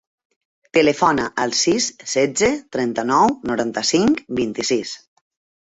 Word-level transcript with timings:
Telefona 0.77 1.27
al 1.43 1.53
sis, 1.59 1.89
setze, 2.13 2.51
trenta-nou, 2.77 3.37
noranta-cinc, 3.51 4.27
vint-i-sis. 4.41 4.99